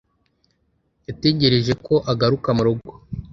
yategereje 1.07 1.73
ko 1.85 1.95
agaruka 2.11 2.49
murugo 2.57 2.91